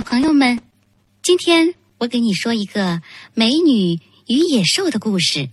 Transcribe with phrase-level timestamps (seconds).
[0.00, 0.58] 小朋友们，
[1.22, 3.02] 今天我给你说一个
[3.34, 5.50] 美女与野兽的故事。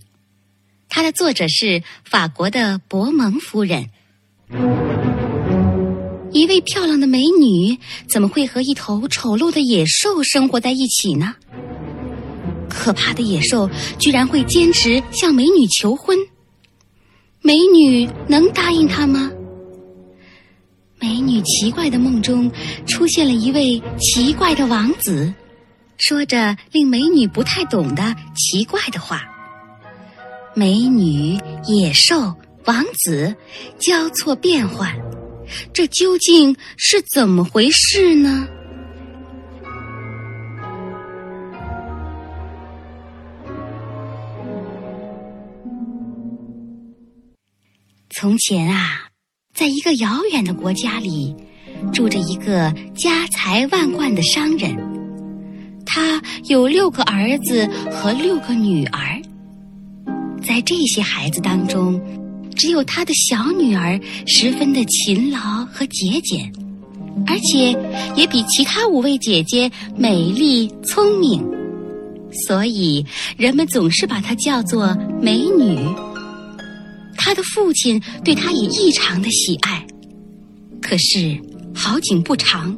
[0.88, 3.90] 它的作者是法国的博蒙夫人。
[6.32, 11.34] 一位漂亮的美女怎么会和一头丑陋的野兽生活在一起呢？
[12.70, 13.68] 可怕的野兽
[13.98, 16.16] 居然会坚持向美女求婚，
[17.42, 19.30] 美女能答应他吗？
[21.00, 22.50] 美女奇怪的梦中
[22.86, 25.32] 出现了一位奇怪的王子，
[25.96, 29.22] 说着令美女不太懂的奇怪的话。
[30.54, 33.34] 美女、野兽、王子
[33.78, 34.92] 交错变换，
[35.72, 38.48] 这究竟是怎么回事呢？
[48.10, 49.07] 从前啊。
[49.58, 51.34] 在一个遥远的国家里，
[51.92, 54.72] 住着一个家财万贯的商人。
[55.84, 59.20] 他有六个儿子和六个女儿。
[60.46, 62.00] 在这些孩子当中，
[62.54, 66.52] 只有他的小女儿十分的勤劳和节俭，
[67.26, 67.76] 而且
[68.14, 71.44] 也比其他五位姐姐美丽聪明，
[72.46, 73.04] 所以
[73.36, 75.84] 人们总是把她叫做美女。
[77.18, 79.84] 他的父亲对他也异常的喜爱，
[80.80, 81.38] 可是
[81.74, 82.74] 好景不长，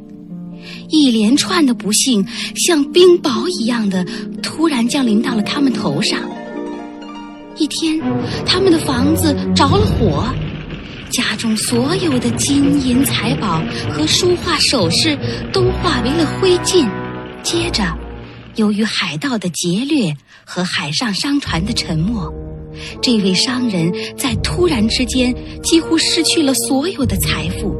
[0.89, 2.25] 一连串的不幸
[2.55, 4.03] 像冰雹一样的
[4.41, 6.19] 突然降临到了他们头上。
[7.55, 8.01] 一天，
[8.45, 10.25] 他们的房子着了火，
[11.11, 15.15] 家中所有的金银财宝和书画首饰
[15.53, 16.89] 都化为了灰烬。
[17.43, 17.95] 接着，
[18.55, 22.50] 由于海盗的劫掠和海上商船的沉没。
[23.01, 27.75] 这位商人在突然之间几乎失去了所有的财富，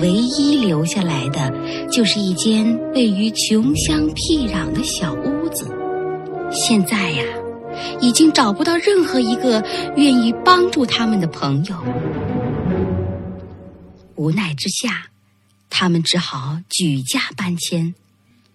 [0.00, 1.52] 唯一留下来的
[1.90, 5.66] 就是一间位于穷乡僻壤的小屋子。
[6.50, 7.24] 现在呀，
[8.00, 9.64] 已经找不到任何一个
[9.96, 11.76] 愿意帮助他们的朋友。
[14.16, 15.06] 无奈之下，
[15.68, 17.94] 他们只好举家搬迁，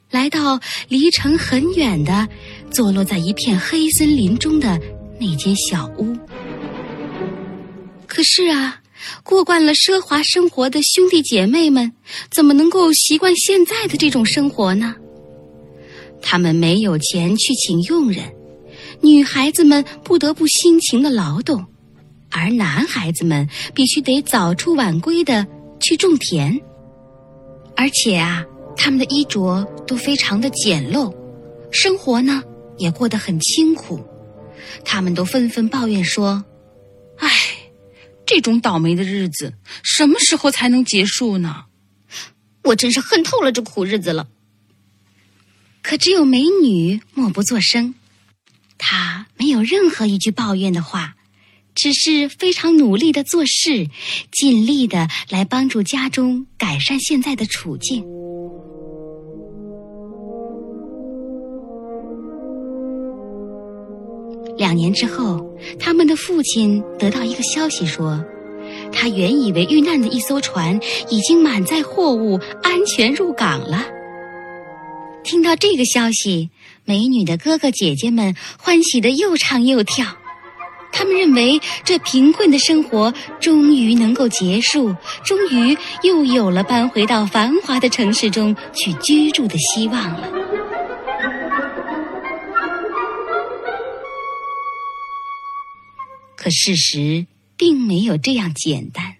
[0.09, 2.29] 来到离城很远的、
[2.71, 4.79] 坐落在一片黑森林中的。
[5.19, 6.15] 那间小屋。
[8.07, 8.81] 可是啊，
[9.23, 11.91] 过惯了奢华生活的兄弟姐妹们，
[12.31, 14.95] 怎么能够习惯现在的这种生活呢？
[16.21, 18.25] 他们没有钱去请佣人，
[19.01, 21.63] 女孩子们不得不辛勤的劳动，
[22.29, 25.45] 而男孩子们必须得早出晚归的
[25.79, 26.59] 去种田。
[27.77, 28.43] 而且啊，
[28.75, 31.13] 他们的衣着都非常的简陋，
[31.71, 32.43] 生活呢
[32.77, 33.99] 也过得很清苦。
[34.83, 36.43] 他们都纷纷抱怨说
[37.17, 37.29] ：“哎，
[38.25, 39.53] 这种倒霉的日子
[39.83, 41.65] 什么时候才能结束呢？
[42.63, 44.27] 我真是恨透了这苦日子了。”
[45.81, 47.95] 可只有美女默不作声，
[48.77, 51.15] 她没有任何一句抱怨的话，
[51.73, 53.89] 只是非常努力的做事，
[54.31, 58.05] 尽力的来帮助家中改善现在的处境。
[64.59, 65.39] 两年之后，
[65.79, 68.21] 他们的父亲得到一个消息，说，
[68.91, 70.77] 他原以为遇难的一艘船
[71.09, 73.85] 已经满载货物，安全入港了。
[75.23, 76.49] 听到这个消息，
[76.83, 80.05] 美女的哥哥姐姐们欢喜的又唱又跳，
[80.91, 84.93] 他们认为这贫困的生活终于能够结束，
[85.23, 90.29] 终于又有了搬回到繁华的城市中去居住的希望了。
[96.49, 97.27] 可事实
[97.57, 99.17] 并没有这样简单。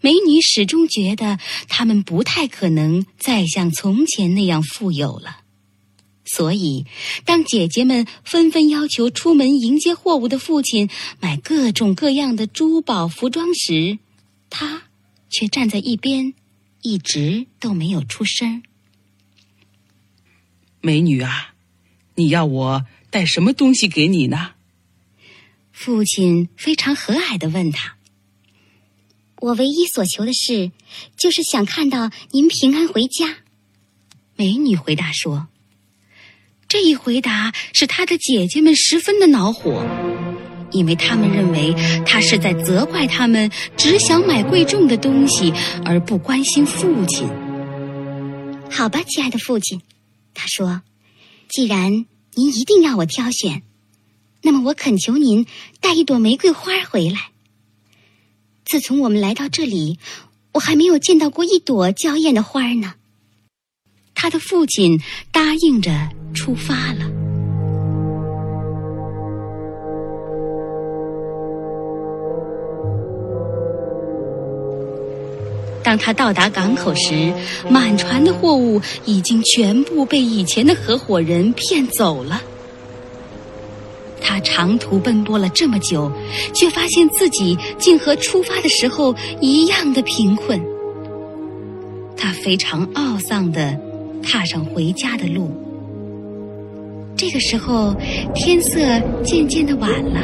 [0.00, 1.38] 美女始终觉得
[1.68, 5.42] 他们不太可能再像从前那样富有了，
[6.24, 6.84] 所以
[7.24, 14.00] 当姐姐们纷纷要求出门迎接货物的父亲买各种各样的珠宝服装时，
[14.50, 14.82] 她
[15.30, 16.34] 却站在一边，
[16.82, 18.64] 一直都没有出声。
[20.80, 21.54] 美女啊，
[22.16, 24.54] 你要我带什么东西给你呢？
[25.78, 27.96] 父亲非常和蔼的问他
[29.42, 30.72] ：“我唯一所求的事，
[31.18, 33.40] 就是想看到您平安回家。”
[34.36, 35.48] 美女回答说
[36.66, 39.84] ：“这一回答使她的姐姐们十分的恼火，
[40.72, 41.74] 因为他们认为
[42.06, 45.52] 她是在责怪他们只想买贵重的东西，
[45.84, 47.28] 而不关心父亲。”
[48.72, 49.82] 好吧，亲爱的父亲，
[50.32, 50.80] 他说
[51.50, 53.62] ：“既然您一定要我挑选。”
[54.46, 55.44] 那么我恳求您
[55.80, 57.32] 带一朵玫瑰花回来。
[58.64, 59.98] 自从我们来到这里，
[60.52, 62.94] 我还没有见到过一朵娇艳的花呢。
[64.14, 65.00] 他的父亲
[65.32, 65.90] 答应着
[66.32, 67.10] 出发了。
[75.82, 77.34] 当他到达港口时，
[77.68, 82.40] 满船的货物已经全部被以前的合伙人骗走了。
[84.56, 86.10] 长途奔波了这么久，
[86.54, 90.58] 却发现自己竟和出发的时候一样的贫困。
[92.16, 93.78] 他非常懊丧地
[94.22, 95.50] 踏上回家的路。
[97.18, 97.94] 这个时候，
[98.34, 98.80] 天色
[99.22, 100.20] 渐渐的晚了，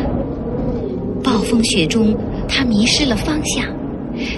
[1.23, 2.17] 暴风雪中，
[2.49, 3.67] 他迷失了方向。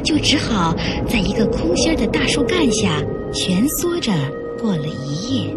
[0.02, 0.74] 就只好
[1.08, 3.00] 在一个空心的大树干下
[3.32, 4.12] 蜷缩着
[4.60, 5.56] 过了一夜。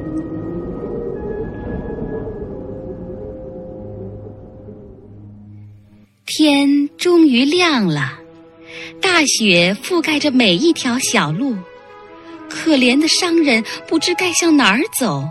[6.40, 8.14] 天终于亮了，
[9.02, 11.58] 大雪覆盖着每一条小路，
[12.48, 15.28] 可怜的商人不知该向哪儿走。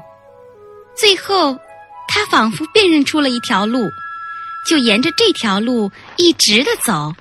[0.96, 1.56] 最后，
[2.08, 3.88] 他仿佛辨认出了一条路，
[4.68, 7.12] 就沿着这条路一直的走。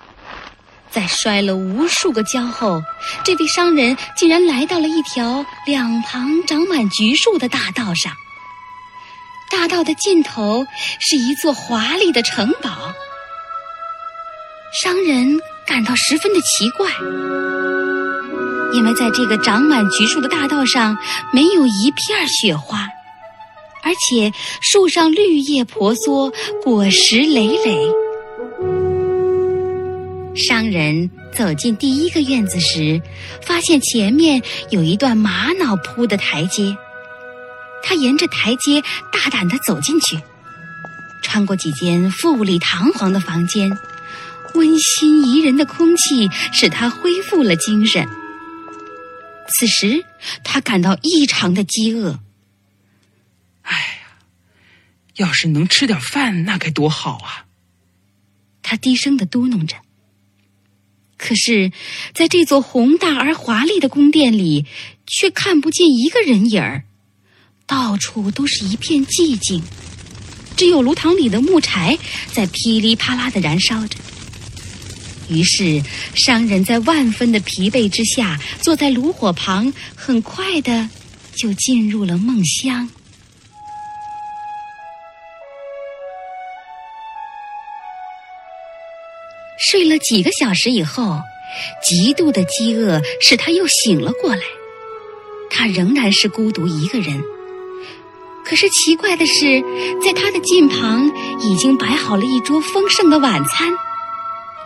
[0.89, 2.81] 在摔了无数个跤后，
[3.23, 8.11] 这位商人竟然来到了一条两旁长满橘树的大道上。
[9.51, 10.65] 大道的尽头
[10.99, 12.91] 是一座华丽的城堡。
[14.83, 16.91] 商人感到十分的奇怪，
[18.73, 20.97] 因为在这个长满橘树的大道上
[21.31, 22.85] 没有一片雪花，
[23.85, 26.29] 而且树上绿叶婆娑，
[26.61, 27.87] 果实累累。
[30.35, 33.01] 商人走进第一个院子时，
[33.47, 34.41] 发现前面
[34.71, 36.75] 有一段玛瑙铺的台阶。
[37.81, 40.19] 他沿着台阶大胆地走进去，
[41.21, 43.77] 穿过几间富丽堂皇的房间，
[44.55, 48.07] 温馨宜人的空气使他恢复了精神。
[49.47, 50.03] 此时，
[50.43, 52.19] 他感到异常的饥饿。
[53.61, 54.17] 哎呀，
[55.17, 57.45] 要是能吃点饭，那该多好啊！
[58.63, 59.77] 他低声的嘟哝着。
[61.17, 61.71] 可是，
[62.13, 64.65] 在这座宏大而华丽的宫殿里，
[65.05, 66.83] 却看不见一个人影儿，
[67.67, 69.63] 到处都是一片寂静，
[70.57, 71.97] 只有炉膛里的木柴
[72.31, 73.97] 在噼里啪啦的燃烧着。
[75.29, 75.81] 于是，
[76.13, 80.89] 商人在万分的疲惫之下，坐在炉火旁，很快的
[81.35, 82.89] 就进入了梦乡。
[89.57, 91.19] 睡了几个小时以后，
[91.83, 94.41] 极度的饥饿使他又醒了过来。
[95.49, 97.21] 他仍然是孤独一个人。
[98.43, 99.61] 可是奇怪的是，
[100.03, 103.73] 在他的近旁已经摆好了一桌丰盛的晚餐。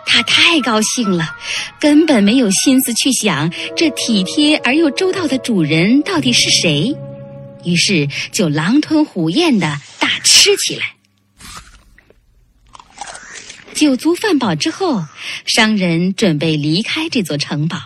[0.06, 1.36] 他太高兴了，
[1.78, 6.96] 根本没有心思去想这体贴而又周到的主人到底是谁，
[7.64, 10.96] 于是就狼吞虎咽的大吃起来。
[13.74, 15.04] 酒足饭饱之后，
[15.46, 17.78] 商人准备离开这座城堡。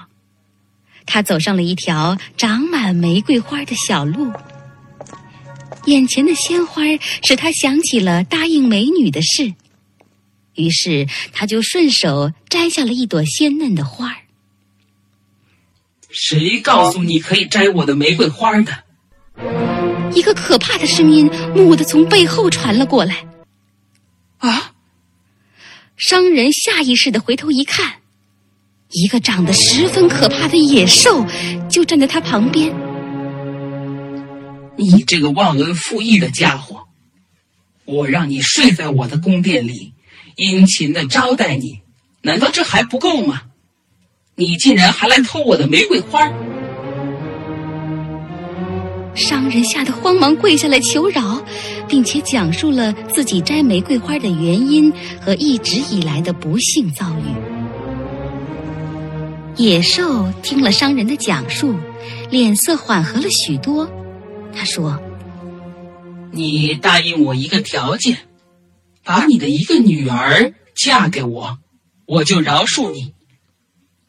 [1.07, 4.33] 他走上了一条长满玫瑰花的小路。
[5.85, 6.83] 眼前的鲜花
[7.23, 9.53] 使他想起了答应美女的事，
[10.55, 14.17] 于是他就顺手摘下了一朵鲜嫩的花。
[16.11, 18.85] 谁告诉你可以摘我的玫瑰花的？
[20.15, 23.27] 一个可怕的声音蓦地从背后传了过来。
[24.39, 24.73] 啊！
[25.97, 28.01] 商人下意识的回头一看，
[28.91, 31.25] 一个长得十分可怕的野兽
[31.69, 32.75] 就站在他旁边。
[34.77, 36.85] 你这个忘恩负义的家伙！
[37.85, 39.93] 我让你睡在我的宫殿里，
[40.37, 41.81] 殷勤的招待你，
[42.23, 43.43] 难道这还不够吗？
[44.37, 46.33] 你竟然还来偷我的玫瑰花！
[49.15, 51.41] 商人吓得慌忙跪下来求饶，
[51.87, 57.27] 并且讲述了自己摘玫瑰花的原因和一直以来的不幸遭遇。
[59.57, 61.77] 野兽听了商人的讲述，
[62.29, 63.89] 脸色缓和了许多。
[64.53, 65.01] 他说
[66.33, 68.19] ：“你答应我一个条件，
[69.05, 71.59] 把你的一个女儿嫁给我，
[72.07, 73.15] 我就饶恕你。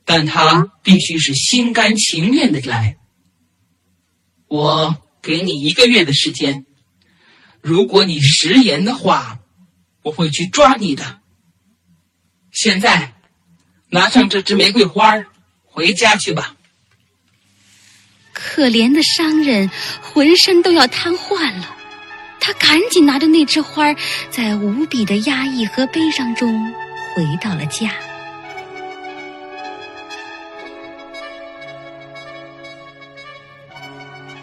[0.06, 2.98] 但她必须是心甘情愿的来。”
[4.48, 6.66] 我给你一个月的时间，
[7.62, 9.40] 如果你食言的话，
[10.04, 11.20] 我会去抓你的。
[12.52, 13.16] 现在，
[13.90, 15.26] 拿上这支玫瑰花，
[15.64, 16.56] 回家去吧。
[18.32, 19.70] 可怜的商人
[20.02, 21.75] 浑身都要瘫痪了，
[22.40, 23.94] 他赶紧拿着那枝花，
[24.30, 26.72] 在无比的压抑和悲伤中
[27.16, 27.92] 回到了家。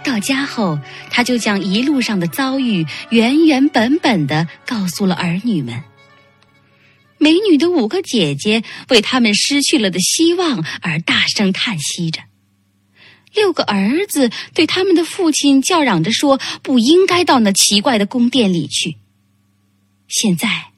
[0.05, 0.79] 到家后，
[1.11, 5.83] 他就将一路上的遭遇原原本本的告诉了儿女们。
[7.19, 12.21] 美女的五个姐姐为他们失去了的希望而大声叹息着，
[13.35, 18.97] 六个儿子对他们的父亲叫嚷着说：“不应该到那奇怪的宫殿里去。”
[20.09, 20.73] 现在，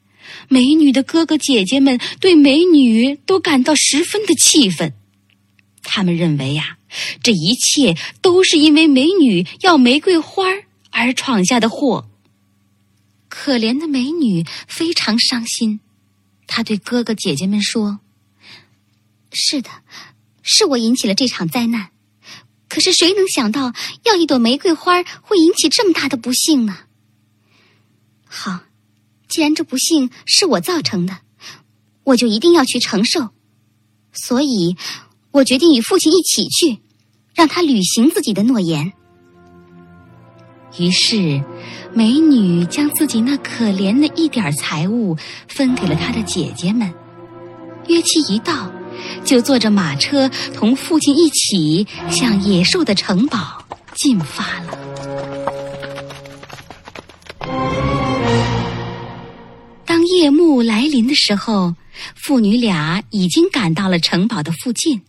[0.49, 4.93] 美女的哥哥姐姐们对美女都感到十分的气愤，
[5.83, 6.79] 他们认为呀，
[7.23, 10.45] 这一切都是因为美女要玫瑰花
[10.91, 12.09] 而闯下的祸。
[13.29, 15.81] 可怜的美女非常伤心。
[16.47, 17.99] 她对哥哥姐姐们说
[19.33, 19.71] ：“是的，
[20.43, 21.89] 是我引起了这场灾难。
[22.75, 26.77] 可是谁能想到，要一朵玫瑰花会引起这么大的不幸呢？
[28.27, 28.63] 好，
[29.29, 31.19] 既然这不幸是我造成的，
[32.03, 33.29] 我就一定要去承受。
[34.13, 34.77] 所以，
[35.31, 36.81] 我决定与父亲一起去，
[37.33, 38.93] 让他履行自己的诺言。”
[40.77, 41.45] 于是。
[41.97, 45.17] 美女将自己那可怜的一点财物
[45.47, 46.93] 分给了她的姐姐们，
[47.87, 48.69] 约期一到，
[49.25, 54.79] 就坐着马车同父亲一起向野兽的城堡进发了。
[59.85, 61.75] 当夜幕来临的时候，
[62.15, 65.03] 父女俩已经赶到了城堡的附近。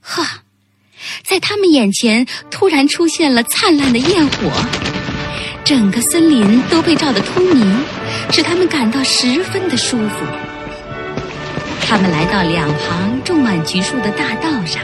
[0.00, 0.42] 哈，
[1.24, 4.50] 在他们眼前突然出现了灿烂的焰火。
[5.64, 7.84] 整个森林都被照得通明，
[8.30, 10.43] 使他们感到十分的舒服。
[11.94, 14.82] 他们来到两旁种满橘树的大道上，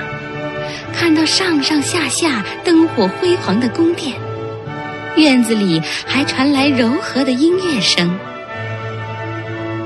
[0.92, 4.14] 看到上上下下灯火辉煌的宫殿，
[5.16, 8.16] 院子里还传来柔和的音乐声。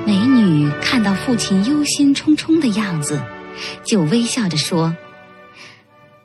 [0.05, 3.19] 美女看到父亲忧心忡忡的样子，
[3.83, 4.95] 就微笑着说：“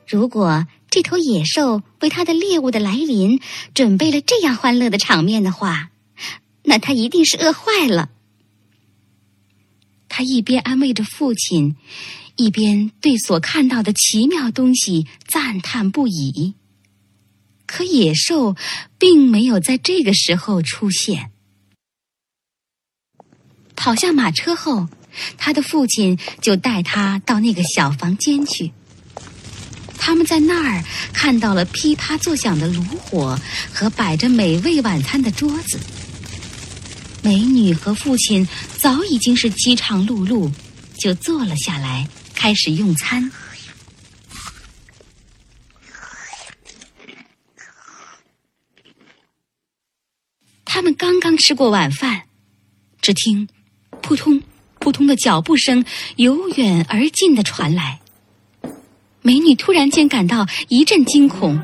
[0.06, 3.40] 如果……”这头野兽为他的猎物的来临
[3.72, 5.88] 准备了这样欢乐的场面的话，
[6.62, 8.10] 那他一定是饿坏了。
[10.20, 11.76] 他一边安慰着父亲，
[12.36, 16.52] 一边对所看到的奇妙东西赞叹不已。
[17.64, 18.54] 可野兽
[18.98, 21.30] 并没有在这个时候出现。
[23.74, 24.90] 跑下马车后，
[25.38, 28.72] 他的父亲就带他到那个小房间去。
[29.96, 30.84] 他们在那儿
[31.14, 33.40] 看到了噼啪作响的炉火
[33.72, 35.80] 和摆着美味晚餐的桌子。
[37.22, 38.46] 美女和父亲
[38.78, 40.50] 早已经是饥肠辘辘，
[40.98, 43.30] 就坐了下来，开始用餐。
[50.64, 52.22] 他们刚刚吃过晚饭，
[53.02, 53.48] 只听
[54.00, 54.42] “扑通
[54.78, 55.84] 扑通”的脚步声
[56.16, 58.00] 由远而近的传来。
[59.20, 61.60] 美女突然间感到一阵惊恐，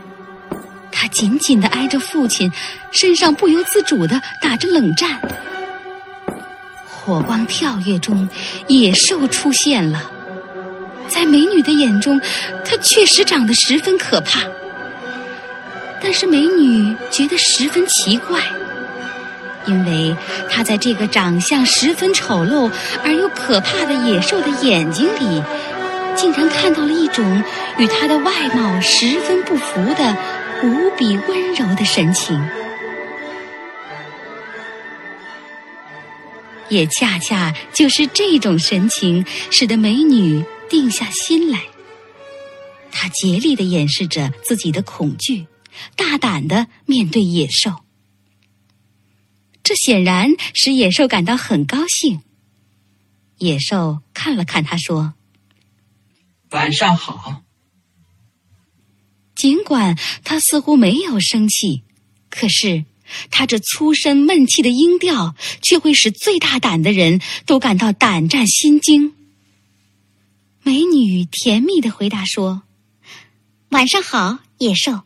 [0.98, 2.50] 他紧紧的挨着父亲，
[2.90, 5.20] 身上不由自主的打着冷战。
[6.88, 8.26] 火光跳跃中，
[8.66, 10.10] 野兽出现了，
[11.06, 12.18] 在美女的眼中，
[12.64, 14.40] 它确实长得十分可怕。
[16.02, 18.40] 但是美女觉得十分奇怪，
[19.66, 20.16] 因为
[20.50, 22.70] 她在这个长相十分丑陋
[23.04, 25.42] 而又可怕的野兽的眼睛里。
[26.16, 27.44] 竟然看到了一种
[27.76, 30.16] 与他的外貌十分不符的
[30.62, 32.34] 无比温柔的神情，
[36.68, 41.60] 也恰恰就是这种神情，使得美女定下心来。
[42.90, 45.46] 她竭力的掩饰着自己的恐惧，
[45.94, 47.84] 大胆的面对野兽。
[49.62, 52.22] 这显然使野兽感到很高兴。
[53.38, 55.14] 野兽看了看他，说。
[56.50, 57.42] 晚上好。
[59.36, 61.82] 尽管他似乎没有生气，
[62.30, 62.84] 可是
[63.30, 69.14] 他这粗声闷气的音调，却会使最大胆的人都感到胆战心惊。
[70.62, 72.62] 美女甜蜜的回答说
[73.70, 75.02] ：“晚上好，野兽。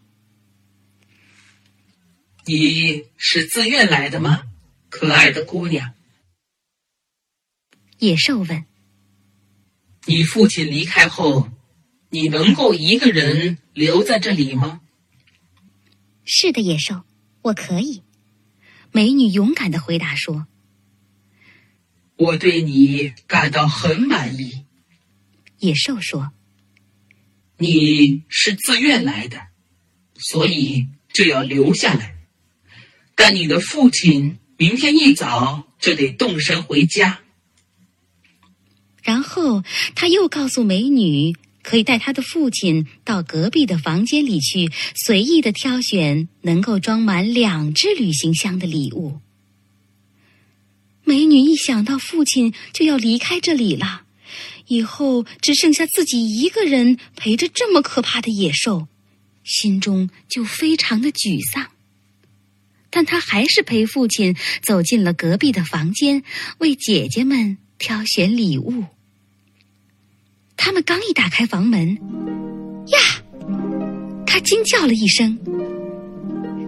[2.46, 4.44] 你是自愿来的吗，
[4.88, 5.92] 可爱的姑娘？”
[7.99, 8.64] 野兽问。
[10.06, 11.50] 你父亲离开后，
[12.08, 14.82] 你能够一个人留在这里吗？
[16.26, 17.02] 是的，野兽，
[17.40, 18.02] 我可以。
[18.92, 20.46] 美女勇敢的回答说
[22.16, 24.66] ：“我对你感到很满意。”
[25.60, 26.32] 野兽说
[27.56, 29.40] ：“你是自愿来的，
[30.14, 32.16] 所以就要留下来。
[33.14, 37.20] 但你的父亲明天一早就得动身回家。”
[39.02, 49.21] 然后他又告诉美女可以带他的父亲到隔壁的房间里去，随意的挑选能够装满两只旅行箱的礼物。
[51.05, 54.02] 美女一想到父亲就要离开这里了，
[54.69, 58.87] 以后只剩下自己一个人陪着这么可怕的野兽，
[59.43, 61.71] 心中就非常的沮丧。
[62.90, 66.23] 但她还是陪父亲走进了隔壁的房间，
[66.59, 68.85] 为姐姐们挑选礼物。
[70.62, 71.95] 他们刚一打开房门，
[72.88, 72.99] 呀！
[74.26, 75.38] 他惊叫了一声。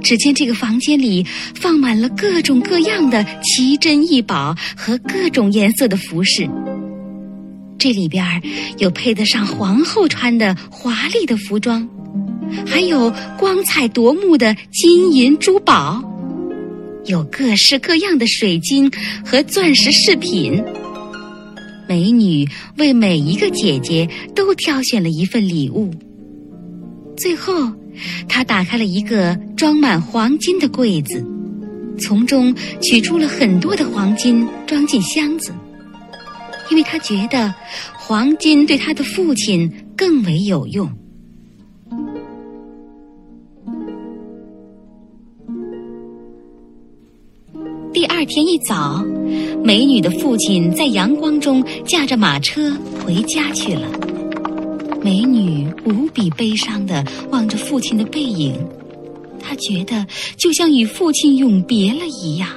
[0.03, 6.49] 只见这个房间里放满了各种各样的奇珍异宝和各种颜色的服饰。
[7.79, 8.25] 这里边
[8.79, 11.87] 有配得上皇后穿的华丽的服装，
[12.67, 16.03] 还有光彩夺目的金银珠宝，
[17.05, 18.91] 有各式各样的水晶
[19.23, 20.65] 和钻石饰品。
[21.93, 25.91] 美女为每一个姐姐都挑选了一份礼物。
[27.19, 27.71] 最后，
[28.27, 31.23] 她打开了一个装满黄金的柜子，
[31.99, 35.53] 从中取出了很多的黄金，装进箱子。
[36.71, 37.55] 因为她觉得
[37.95, 40.91] 黄金对她的父亲更为有用。
[47.93, 49.05] 第二天一早。
[49.65, 53.89] 美女的父亲在阳光中驾着马车回家去了。
[55.01, 58.55] 美女无比悲伤的望着父亲的背影，
[59.41, 62.49] 她觉得就像与父亲永别了一样。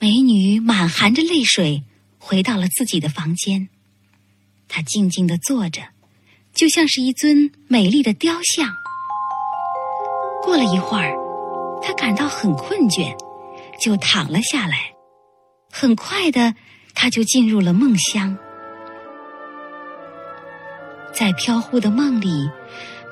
[0.00, 1.82] 美女满含着泪水
[2.18, 3.68] 回到了自己的房间，
[4.68, 5.82] 她静静的坐着，
[6.52, 8.68] 就像是一尊美丽的雕像。
[10.42, 11.23] 过了一会儿。
[11.84, 13.14] 他感到很困倦，
[13.78, 14.92] 就躺了下来。
[15.70, 16.54] 很快的，
[16.94, 18.36] 他就进入了梦乡。
[21.12, 22.48] 在飘忽的梦里，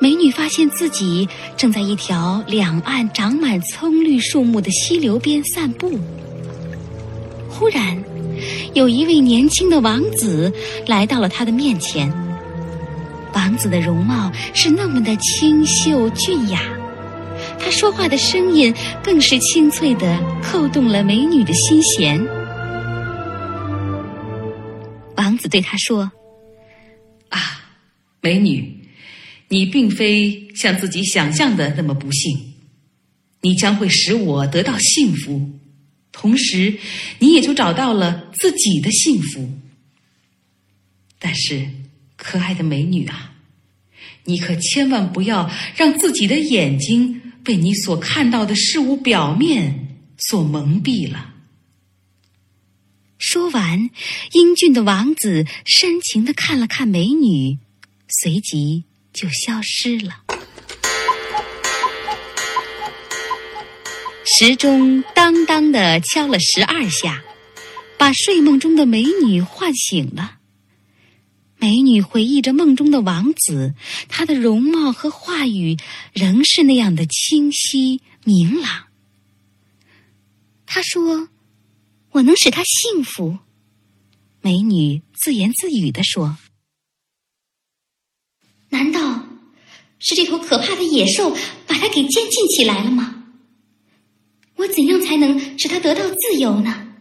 [0.01, 5.99] 美女发现自己正在一条两岸长满葱绿树木的溪流边散步。
[7.51, 8.03] 忽然，
[8.73, 10.53] 有一位年轻的王子
[10.87, 12.11] 来到了她的面前。
[13.35, 16.61] 王子的容貌是那么的清秀俊雅。
[17.65, 22.19] 他说话的声音更是清脆的，扣动了美女的心弦。
[25.17, 26.11] 王子对她说
[27.31, 27.39] ：“啊，
[28.21, 28.85] 美女，
[29.49, 32.55] 你并非像自己想象的那么不幸，
[33.43, 35.49] 你将会使我得到幸福，
[36.11, 36.77] 同时
[37.21, 39.49] 你也就找到了自己的幸福。
[41.21, 41.69] 但是，
[42.17, 43.35] 可爱的美女啊，
[44.25, 51.35] 你可千万不要让自己的眼睛。”被你所看到的事物表面所蒙蔽了。
[53.19, 53.91] 说完，
[54.33, 57.59] 英俊的王子深情的看了看美女，
[58.09, 60.25] 随即就消失了。
[64.25, 67.23] 时钟当当的敲了十二下，
[67.99, 70.39] 把睡梦中的美女唤醒了。
[71.63, 73.77] 美女回忆着梦中的王子，
[74.09, 75.77] 他的容貌和话语
[76.13, 78.89] 仍是那样的清晰明朗。
[80.67, 81.29] 他说
[82.11, 83.39] ：“我能使他幸福。”
[84.43, 86.37] 美女自言自语地说
[88.71, 89.25] ：“难道
[90.01, 91.31] 是这头可怕的野兽
[91.69, 93.23] 把他给监禁起来了吗？
[94.57, 96.93] 我怎样才能使他得到自由呢？”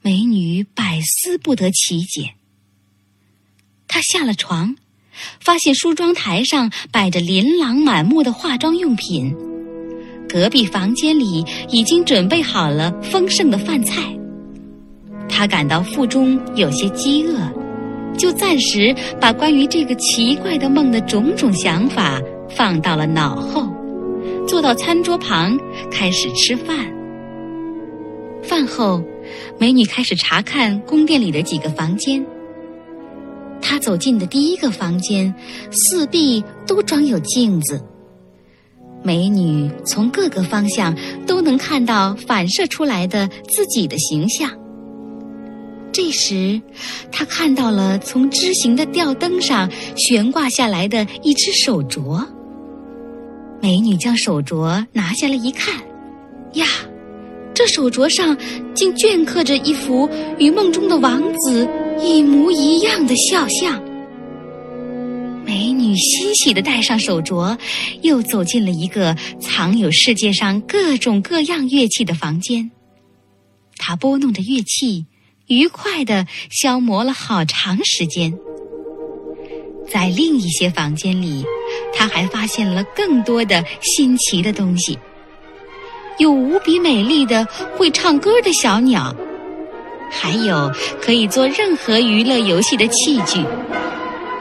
[0.00, 2.36] 美女百思不得其解。
[3.92, 4.76] 她下了床，
[5.40, 9.34] 发现梳妆台上摆着琳琅满目的化妆用品，
[10.28, 14.00] 隔壁房间里已经准备好了丰盛的饭菜。
[15.28, 17.36] 她感到腹中有些饥饿，
[18.16, 23.68] 就暂时把关于这个奇怪的梦的种种想法放到了脑后，
[24.46, 25.58] 坐到餐桌旁
[25.90, 26.86] 开始吃饭。
[28.40, 29.02] 饭后，
[29.58, 32.24] 美女开始查看宫殿里的几个房间。
[33.80, 35.34] 走进的第一个房间，
[35.72, 37.82] 四壁都装有镜子。
[39.02, 40.94] 美女从各个方向
[41.26, 44.50] 都能看到反射出来的自己的形象。
[45.90, 46.60] 这时，
[47.10, 52.24] 她看到了从枝形的吊灯上悬挂下来的一只手镯。
[53.60, 55.74] 美女将手镯拿下来一看，
[56.52, 56.66] 呀，
[57.52, 58.36] 这手镯上
[58.74, 61.66] 竟镌刻着一幅与梦中的王子。
[61.98, 63.82] 一模一样的肖像，
[65.44, 67.58] 美女欣喜的戴上手镯，
[68.02, 72.70] 又走进了一个藏有世界上各种各样乐器的房间。
[73.76, 75.06] 她拨弄着乐器，
[75.46, 78.38] 愉快的消磨了好长时间。
[79.88, 81.44] 在另一些房间里，
[81.92, 84.96] 他还发现了更多的新奇的东西，
[86.18, 87.44] 有无比美丽的
[87.76, 89.12] 会唱歌的小鸟，
[90.10, 90.70] 还有
[91.00, 93.44] 可以做任何娱乐游戏的器具，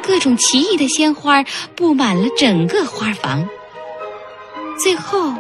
[0.02, 1.44] 各种奇异的鲜花
[1.76, 3.48] 布满了整个花房。
[4.82, 5.34] 最后，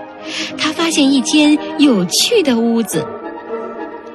[0.57, 3.05] 他发现一间有趣的屋子，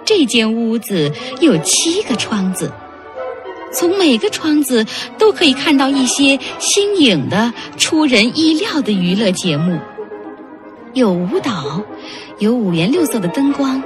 [0.05, 2.73] 这间屋子有七个窗子。
[3.73, 4.87] 从每个窗子
[5.19, 9.77] 都可以看到一些新颖的、出人意料的娱乐节目，
[10.93, 11.83] 有舞蹈，
[12.39, 13.83] 有五颜六色的灯光，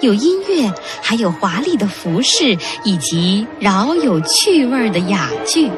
[0.00, 5.70] 有音乐，还有华丽的服饰以及饶有趣味的哑剧。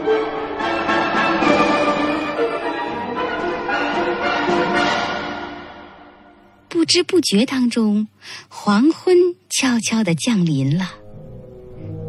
[6.69, 8.07] 不知不觉当中，
[8.49, 9.17] 黄昏
[9.49, 10.91] 悄悄地降临了。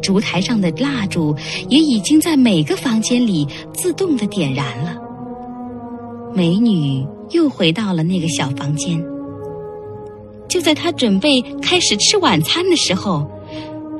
[0.02, 1.34] 烛台上的蜡烛
[1.68, 4.96] 也已经在每个房间里自动的点燃了。
[6.34, 9.13] 美女又回到了那个小房间。
[10.64, 13.30] 在他准备开始吃晚餐的时候，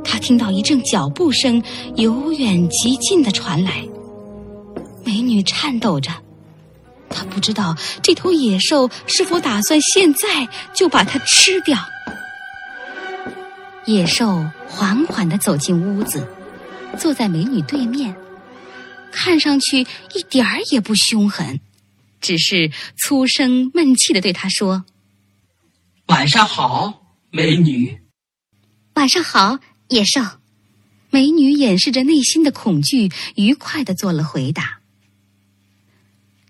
[0.02, 1.62] 他听到一阵脚步声
[1.96, 3.86] 由远及近的传来。
[5.04, 6.10] 美女颤抖着，
[7.10, 11.78] 她不知道这头野兽是否打算现在就把它吃掉。
[13.84, 16.26] 野兽缓缓地走进屋子，
[16.98, 18.16] 坐在美女对面，
[19.12, 19.80] 看上去
[20.14, 21.60] 一点儿也不凶狠，
[22.22, 24.86] 只是粗声闷气地对她说
[26.06, 28.02] ：“晚上好，美女。
[28.94, 30.20] ”“晚上好，野兽。”
[31.10, 34.80] 美女掩饰着内心的恐惧，愉快地做了回答。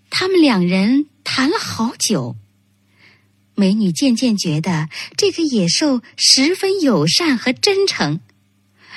[0.09, 2.35] 他们两人谈了好久。
[3.53, 8.19] 美女渐渐觉得这个野兽十分友善和真诚，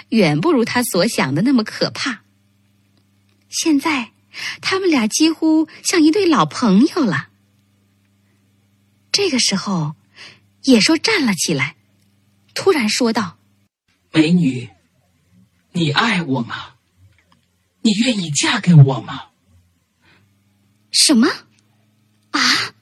[0.09, 2.23] 远不如她所想的那么可怕。
[3.49, 4.13] 现在，
[4.61, 7.29] 他们俩几乎像一对老朋友了。
[9.13, 9.95] 这个时候，
[10.69, 11.77] 野兽站了起来，
[12.55, 13.39] 突然说道
[14.13, 14.69] ：“美女，
[15.73, 16.75] 你爱我吗？
[17.81, 19.29] 你愿意嫁给我吗？”
[20.93, 21.27] 什么？
[22.33, 22.75] 啊？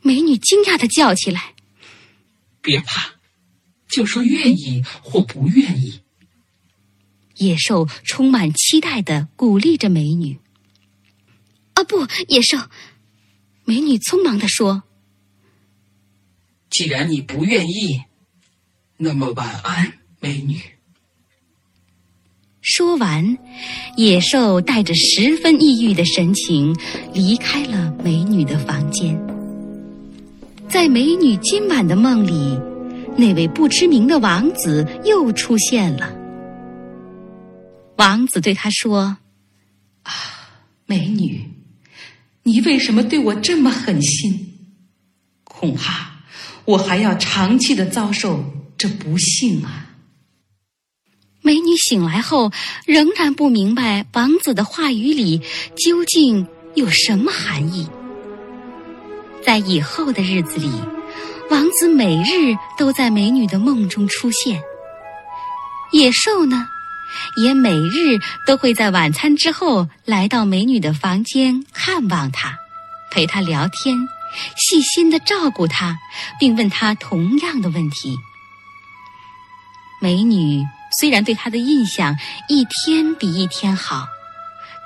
[0.00, 1.54] 美女惊讶的叫起来
[2.62, 3.16] ：“别怕，
[3.86, 6.00] 就说愿意或不愿意。”
[7.36, 10.40] 野兽充满期待的鼓励着美女。
[11.74, 12.56] “啊，不，野兽！”
[13.64, 14.84] 美女匆忙的说
[16.70, 18.00] ：“既然你不愿意，
[18.96, 20.58] 那么晚安，美女。”
[22.62, 23.38] 说完，
[23.96, 26.76] 野兽带着十分抑郁的神情
[27.12, 29.18] 离开了美女的房间。
[30.68, 32.58] 在美女今晚的梦里，
[33.16, 36.14] 那位不知名的王子又出现了。
[37.96, 39.16] 王子对她说
[40.04, 40.12] ：“啊，
[40.86, 41.50] 美女，
[42.42, 44.58] 你为什么对我这么狠心？
[45.44, 46.09] 恐怕
[46.70, 48.44] 我还要长期的遭受
[48.78, 49.86] 这不幸啊！”
[51.42, 52.52] 美女醒来后，
[52.86, 55.40] 仍然不明白王子的话语里
[55.74, 57.88] 究竟有什么含义。
[59.42, 60.70] 在以后的日子里，
[61.50, 64.62] 王子每日都在美女的梦中出现。
[65.92, 66.68] 野兽呢，
[67.42, 72.56] 也每日都会在晚餐之后来到美女的房间看望她，
[73.10, 73.96] 陪她聊天，
[74.56, 75.96] 细心的照顾她，
[76.38, 78.18] 并问她同样的问题。
[80.00, 80.64] 美女
[80.98, 82.16] 虽然对他的印象
[82.48, 84.06] 一天比一天好，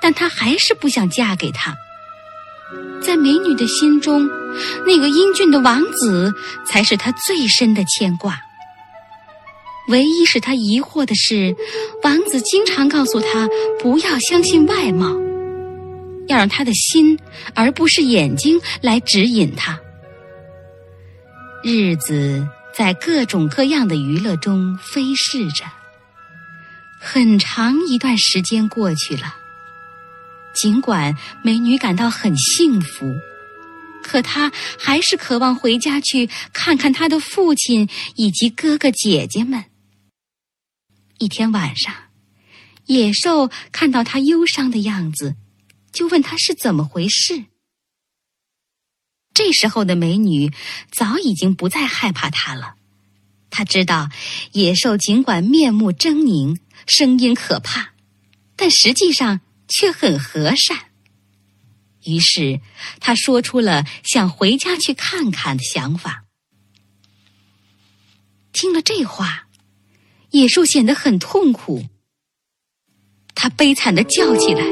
[0.01, 1.73] 但她还是不想嫁给他。
[3.01, 4.27] 在美女的心中，
[4.85, 6.33] 那个英俊的王子
[6.65, 8.41] 才是她最深的牵挂。
[9.87, 11.55] 唯一使她疑惑的是，
[12.03, 13.47] 王子经常告诉她
[13.79, 15.15] 不要相信外貌，
[16.27, 17.17] 要让她的心
[17.53, 19.79] 而不是眼睛来指引他。
[21.63, 25.65] 日子在各种各样的娱乐中飞逝着，
[26.99, 29.35] 很长一段时间过去了。
[30.53, 33.13] 尽管美女感到很幸福，
[34.03, 39.65] 可她还是渴望回家去看看她的父亲以及哥哥姐姐们。
[41.17, 41.93] 一天晚上，
[42.85, 45.35] 野兽看到她忧伤的样子，
[45.95, 47.45] 就问她是怎么回事。
[49.33, 50.53] 这时候的美女
[50.91, 52.75] 早已经不再害怕他了，
[53.49, 54.09] 她知道
[54.51, 57.93] 野兽尽管面目狰狞，声音可怕，
[58.55, 59.41] 但实际上。
[59.67, 60.91] 却很和善。
[62.03, 62.61] 于是，
[62.99, 66.25] 他说出了想回家去看看的想法。
[68.53, 69.47] 听了这话，
[70.29, 71.87] 野兽显得很痛苦，
[73.33, 74.63] 他悲惨的叫起来：“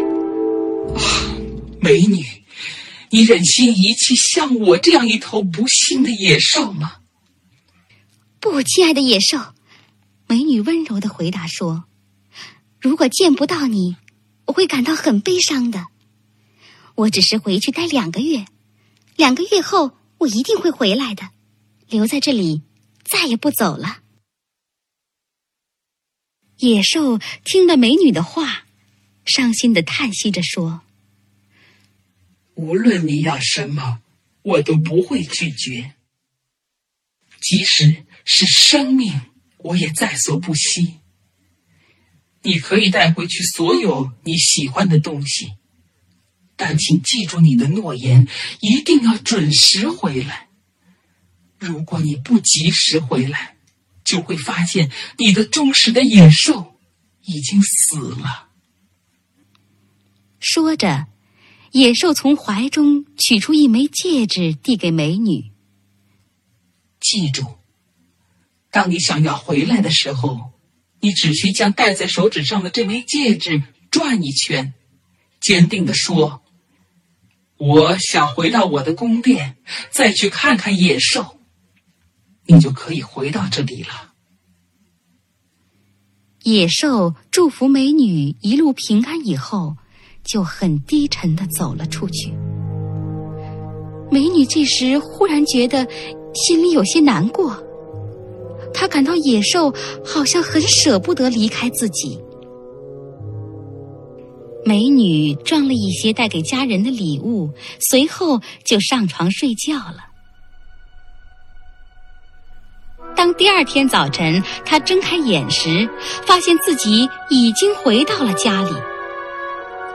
[1.82, 2.25] 美女，
[3.10, 6.97] 你忍心遗弃像我这样一头不幸的野兽吗
[8.39, 9.38] ？”“不，亲爱的野兽。”
[10.27, 11.84] 美女温柔的回答说
[12.79, 13.97] ：“如果见不到你，
[14.45, 15.88] 我会感到很悲伤的。
[16.95, 18.45] 我只是回去待两个月，
[19.15, 21.29] 两个月后我一定会回来的，
[21.89, 22.62] 留在这里，
[23.03, 23.99] 再也不走了。”
[26.58, 28.65] 野兽听了美女的话，
[29.25, 30.82] 伤心的叹息着说
[32.55, 34.01] ：“无论你要什么，
[34.41, 35.93] 我都不会拒绝，
[37.41, 39.21] 即使是生命。”
[39.63, 40.95] 我也在所不惜。
[42.41, 45.53] 你可以带回去所有你喜欢的东西，
[46.57, 48.27] 但请记住你的诺言，
[48.59, 50.49] 一定要准时回来。
[51.57, 53.55] 如果你不及时回来，
[54.03, 56.75] 就会发现你的忠实的野兽
[57.21, 58.49] 已经死了。
[60.41, 61.07] 说着，
[61.73, 65.51] 野兽从怀中取出一枚戒指，递给美女。
[66.99, 67.43] 记住。
[68.69, 70.51] 当你想要回来的时候，
[70.99, 74.75] 你只需将戴在手指上的这枚戒指转一圈，
[75.41, 76.43] 坚定地说
[77.57, 79.57] ：“我想回到我的宫殿，
[79.89, 81.39] 再去看看野兽。”
[82.45, 84.13] 你就可以回到这里了。
[86.43, 89.77] 野兽祝福美女一路平安以后，
[90.23, 92.33] 就很低沉的走了出去。
[94.12, 95.88] 美女这时忽然觉得
[96.33, 97.55] 心里有些难过。
[98.73, 102.19] 她感到野兽好像很舍不得离开自己。
[104.65, 110.05] 美女装了一些带给家人的礼物，随后就上床睡觉了。
[113.15, 115.89] 当第二天早晨她睁开眼时，
[116.25, 118.71] 发现自己已经回到了家里。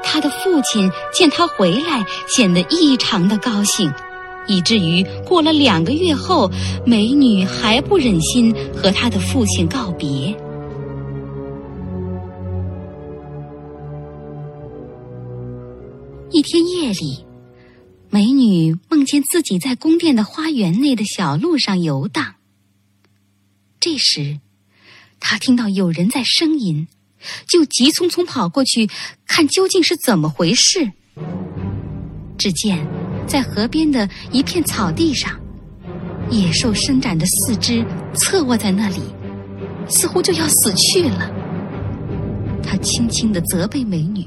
[0.03, 3.93] 他的父亲见他回来，显得异常的高兴。
[4.47, 6.51] 以至于过了两个月后，
[6.87, 10.35] 美女还不忍心和他的父亲告别。
[16.31, 17.27] 一天夜里，
[18.09, 22.37] 美女梦见自己在宫殿的花园内的小路上游荡。
[23.79, 24.41] 这时，
[25.21, 26.89] 她听到有人在呻吟，
[27.47, 28.89] 就急匆匆跑过去
[29.27, 30.91] 看究竟是怎么回事。
[32.37, 32.87] 只见。
[33.27, 35.31] 在河边的一片草地上，
[36.31, 39.03] 野兽伸展着四肢，侧卧在那里，
[39.87, 41.31] 似乎就要死去了。
[42.63, 44.27] 他轻轻地责备美女，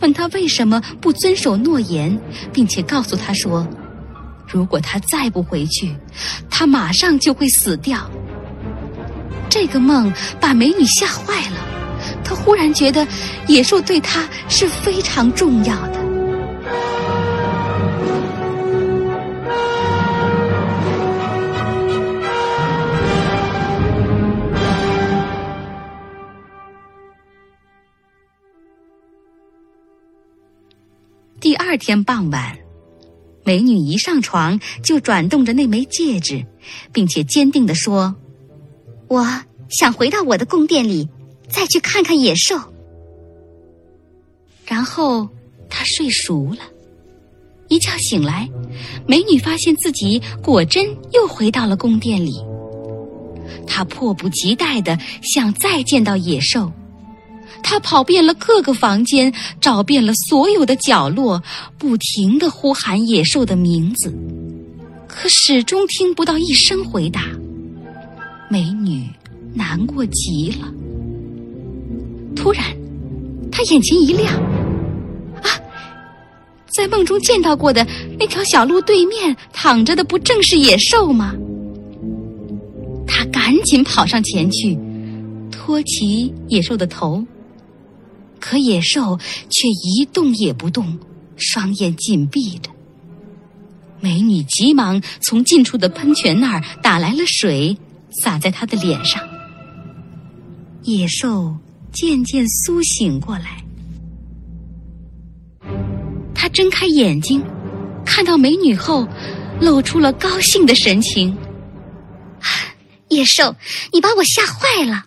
[0.00, 2.20] 问她为什么不遵守诺言，
[2.52, 3.64] 并且告诉她说，
[4.48, 5.94] 如果她再不回去，
[6.50, 8.10] 她马上就会死掉。
[9.48, 11.56] 这个梦把美女吓坏了，
[12.26, 13.06] 他忽然觉得
[13.46, 16.04] 野兽对他是非常重要的。
[31.38, 32.58] 第二天傍晚，
[33.44, 36.44] 美女一上床就转动着那枚戒指，
[36.92, 38.16] 并且坚定地说
[39.06, 39.24] ：“我
[39.68, 41.08] 想回到我的宫殿里，
[41.48, 42.58] 再去看看野兽。”
[44.66, 45.28] 然后
[45.70, 46.58] 他睡熟了，
[47.68, 48.48] 一觉醒来，
[49.06, 52.34] 美女发现自己果真又回到了宫殿里。
[53.66, 56.72] 她迫不及待的想再见到野兽。
[57.62, 61.42] 他跑遍了各个房间，找遍了所有的角落，
[61.78, 64.12] 不停的呼喊野兽的名字，
[65.06, 67.22] 可始终听不到一声回答。
[68.48, 69.08] 美女
[69.54, 70.72] 难过极了。
[72.36, 72.64] 突然，
[73.50, 74.32] 他眼前一亮，
[75.42, 75.50] 啊，
[76.68, 77.84] 在梦中见到过的
[78.18, 81.34] 那条小路对面躺着的，不正是野兽吗？
[83.06, 84.78] 他赶紧跑上前去，
[85.50, 87.24] 托起野兽的头。
[88.38, 89.18] 可野兽
[89.50, 90.98] 却一动也不动，
[91.36, 92.70] 双眼紧闭着。
[93.98, 97.76] 美女急忙从近处的喷泉那儿打来了水，
[98.10, 99.20] 洒在他的脸上。
[100.82, 101.56] 野兽
[101.96, 103.64] 渐渐苏醒过来，
[106.34, 107.42] 他睁开眼睛，
[108.04, 109.08] 看到美女后，
[109.62, 111.34] 露出了高兴的神情。
[113.08, 113.56] 野兽，
[113.94, 115.06] 你把我吓坏了！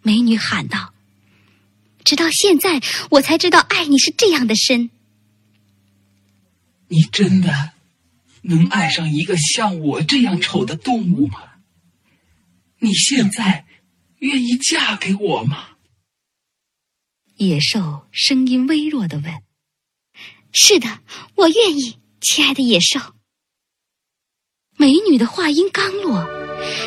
[0.00, 0.94] 美女喊道。
[2.04, 4.88] 直到现在，我才知道爱你是这样的深。
[6.88, 7.72] 你真的
[8.40, 11.38] 能爱上一个像我这样丑的动物吗？
[12.78, 13.66] 你现在
[14.20, 15.64] 愿意嫁给我吗？
[17.46, 19.24] 野兽声音微弱的问
[20.54, 20.86] ：“是的，
[21.34, 23.00] 我愿意，亲爱的野兽。”
[24.78, 26.24] 美女的话音刚落，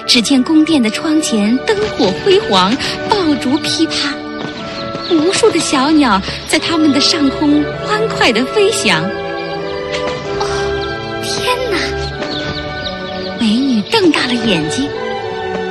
[0.07, 2.73] 只见宫殿的窗前灯火辉煌，
[3.09, 4.15] 爆竹噼啪，
[5.11, 9.03] 无数的小鸟在它们的上空欢快的飞翔。
[10.39, 11.77] 哦，天哪！
[13.41, 14.89] 美女瞪大了眼睛，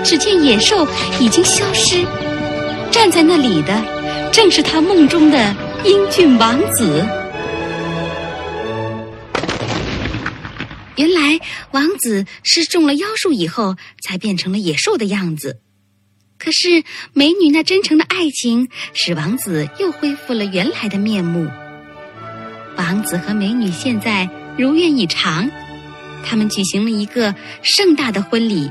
[0.04, 0.86] 只见野兽
[1.18, 2.04] 已经消失，
[2.92, 3.93] 站在那里的。
[4.34, 7.06] 正是他梦中的英俊王子。
[10.96, 11.38] 原来
[11.70, 15.60] 王子是中了妖术以后才变成了野兽的样子。
[16.36, 21.48] 可是美女那真诚的爱情使王子又恢复了原来的面目。
[22.76, 25.48] 王子和美女现在如愿以偿，
[26.26, 28.68] 他们举行了一个盛大的婚礼，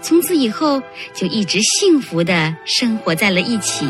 [0.00, 0.82] 从此以后
[1.14, 3.84] 就一直幸福的生活在了一起。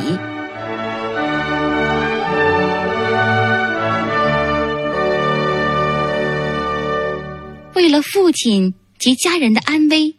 [7.87, 10.16] 为了父亲及家人的安危，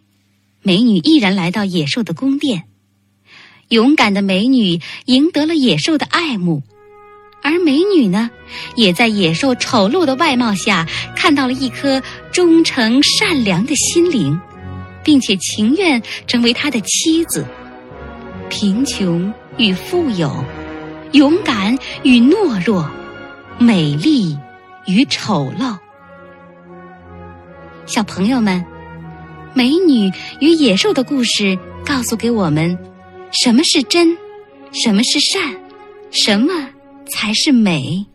[0.62, 2.64] 美女毅然来到野兽的宫殿。
[3.68, 6.64] 勇敢的美女赢得了野兽的爱慕，
[7.44, 8.32] 而美女呢，
[8.78, 12.02] 也在野兽丑陋的外貌下看到了一颗
[12.32, 14.40] 忠诚善良的心灵，
[15.04, 17.46] 并且情愿成为他的妻子。
[18.48, 20.42] 贫穷与富有，
[21.12, 22.90] 勇敢与懦弱，
[23.60, 24.38] 美丽
[24.86, 25.78] 与丑陋。
[27.88, 28.64] 小朋友们，
[29.56, 32.78] 美女与野兽的故事告诉给我们：
[33.32, 34.18] 什么是真，
[34.74, 35.58] 什么是善，
[36.12, 36.70] 什么
[37.10, 38.06] 才是美。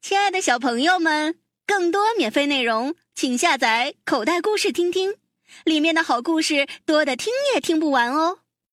[0.00, 1.34] 亲爱的小朋友们，
[1.66, 5.14] 更多免费内容，请下载口袋故事听听。
[5.64, 8.43] 里面的好故事多得听也听不完哦。